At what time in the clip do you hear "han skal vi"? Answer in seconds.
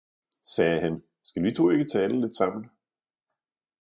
0.81-1.51